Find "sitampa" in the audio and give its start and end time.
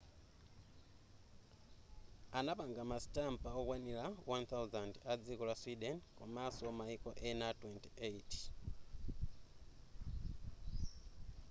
3.03-3.49